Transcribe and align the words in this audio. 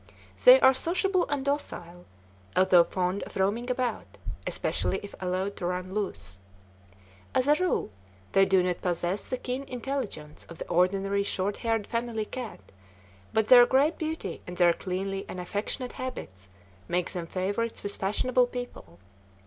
They 0.45 0.59
are 0.61 0.73
sociable 0.73 1.27
and 1.29 1.45
docile, 1.45 2.07
although 2.55 2.83
fond 2.83 3.21
of 3.21 3.35
roaming 3.37 3.69
about, 3.69 4.17
especially 4.47 4.99
if 5.03 5.13
allowed 5.19 5.55
to 5.57 5.67
run 5.67 5.93
loose. 5.93 6.39
As 7.35 7.47
a 7.47 7.53
rule, 7.53 7.91
they 8.31 8.43
do 8.43 8.63
not 8.63 8.81
possess 8.81 9.29
the 9.29 9.37
keen 9.37 9.61
intelligence 9.65 10.43
of 10.49 10.57
the 10.57 10.67
ordinary 10.67 11.21
short 11.21 11.57
haired 11.57 11.85
family 11.85 12.25
cat, 12.25 12.61
but 13.31 13.47
their 13.47 13.67
great 13.67 13.99
beauty 13.99 14.41
and 14.47 14.57
their 14.57 14.73
cleanly 14.73 15.23
and 15.29 15.39
affectionate 15.39 15.91
habits 15.91 16.49
make 16.87 17.11
them 17.13 17.27
favorites 17.27 17.83
with 17.83 17.97
fashionable 17.97 18.47
people. 18.47 18.97